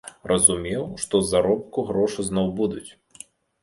[0.31, 2.87] Разумеў, што з заробку грошы зноў будуць.